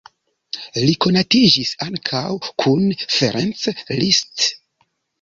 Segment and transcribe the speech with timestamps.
[0.83, 2.23] Li konatiĝis ankaŭ
[2.65, 3.71] kun Ferenc
[4.03, 4.53] Liszt.